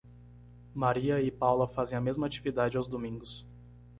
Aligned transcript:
Maria 0.73 1.21
e 1.21 1.29
Paula 1.29 1.67
fazem 1.67 1.95
a 1.95 2.01
mesma 2.01 2.25
atividade 2.25 2.75
aos 2.75 2.87
domingos. 2.87 3.45